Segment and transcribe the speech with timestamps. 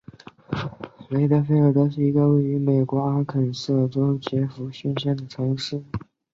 [1.11, 5.83] 雷德菲尔德是一个位于美国阿肯色州杰佛逊县的城市。